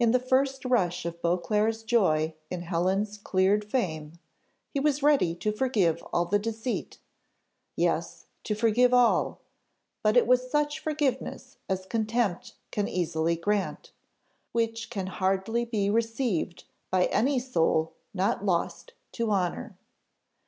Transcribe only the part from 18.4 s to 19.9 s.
lost to honour.